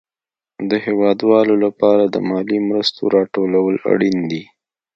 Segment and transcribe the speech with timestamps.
[0.69, 3.51] د هېوادوالو لپاره د مالي مرستو راټول
[3.91, 4.43] اړين دي.